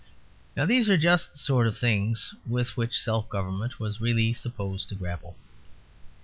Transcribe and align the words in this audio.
Now, 0.57 0.65
these 0.65 0.89
are 0.89 0.97
just 0.97 1.33
the 1.33 1.37
sort 1.37 1.67
of 1.67 1.77
things 1.77 2.33
with 2.47 2.75
which 2.75 2.97
self 2.97 3.29
government 3.29 3.79
was 3.79 4.01
really 4.01 4.33
supposed 4.33 4.89
to 4.89 4.95
grapple. 4.95 5.37